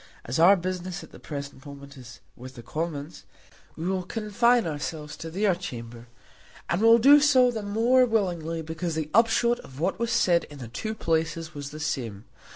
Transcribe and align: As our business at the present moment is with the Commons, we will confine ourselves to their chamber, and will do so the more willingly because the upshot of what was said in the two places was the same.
As 0.25 0.39
our 0.39 0.55
business 0.55 1.03
at 1.03 1.11
the 1.11 1.19
present 1.19 1.63
moment 1.63 1.95
is 1.95 2.21
with 2.35 2.55
the 2.55 2.63
Commons, 2.63 3.23
we 3.75 3.85
will 3.87 4.01
confine 4.01 4.65
ourselves 4.65 5.15
to 5.17 5.29
their 5.29 5.53
chamber, 5.53 6.07
and 6.71 6.81
will 6.81 6.97
do 6.97 7.19
so 7.19 7.51
the 7.51 7.61
more 7.61 8.03
willingly 8.07 8.63
because 8.63 8.95
the 8.95 9.11
upshot 9.13 9.59
of 9.59 9.79
what 9.79 9.99
was 9.99 10.11
said 10.11 10.45
in 10.45 10.57
the 10.57 10.67
two 10.69 10.95
places 10.95 11.53
was 11.53 11.69
the 11.69 11.79
same. 11.79 12.25